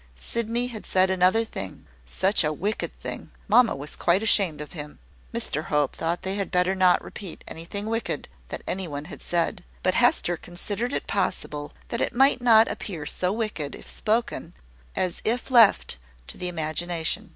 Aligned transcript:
Sydney 0.17 0.65
had 0.65 0.87
said 0.87 1.11
another 1.11 1.45
thing, 1.45 1.85
such 2.07 2.43
a 2.43 2.51
wicked 2.51 2.99
thing! 2.99 3.29
Mamma 3.47 3.75
was 3.75 3.95
quite 3.95 4.23
ashamed 4.23 4.59
of 4.59 4.71
him. 4.71 4.97
Mr 5.31 5.65
Hope 5.65 5.95
thought 5.95 6.23
they 6.23 6.37
had 6.37 6.49
better 6.49 6.73
not 6.73 7.03
repeat 7.03 7.43
anything 7.47 7.85
wicked 7.85 8.27
that 8.49 8.63
any 8.67 8.87
one 8.87 9.05
had 9.13 9.21
said: 9.21 9.63
but 9.83 9.93
Hester 9.93 10.37
considered 10.37 10.91
it 10.91 11.05
possible 11.05 11.71
that 11.89 12.01
it 12.01 12.15
might 12.15 12.41
not 12.41 12.67
appear 12.67 13.05
so 13.05 13.31
wicked 13.31 13.75
if 13.75 13.87
spoken 13.87 14.55
as 14.95 15.21
if 15.23 15.51
left 15.51 15.99
to 16.25 16.35
the 16.39 16.47
imagination. 16.47 17.29